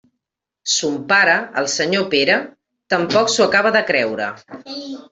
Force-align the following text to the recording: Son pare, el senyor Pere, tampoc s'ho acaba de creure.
Son 0.75 0.95
pare, 1.11 1.35
el 1.61 1.69
senyor 1.75 2.09
Pere, 2.15 2.39
tampoc 2.97 3.33
s'ho 3.37 3.49
acaba 3.49 3.77
de 3.81 3.87
creure. 3.95 4.35